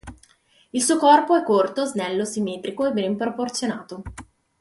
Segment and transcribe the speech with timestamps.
[0.71, 4.01] Il suo corpo è corto, snello, simmetrico e ben proporzionato.